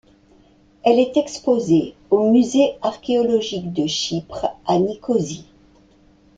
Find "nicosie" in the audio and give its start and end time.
4.79-5.45